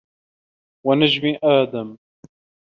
وَنَجْمِ 0.85 1.37
آدَمَ 1.43 1.97